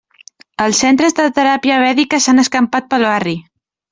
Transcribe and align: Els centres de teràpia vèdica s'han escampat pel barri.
Els 0.63 0.79
centres 0.85 1.15
de 1.19 1.25
teràpia 1.35 1.77
vèdica 1.83 2.21
s'han 2.25 2.45
escampat 2.45 2.91
pel 2.95 3.09
barri. 3.11 3.37